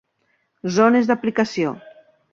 Zones 0.77 1.11
d'aplicació. 1.11 1.75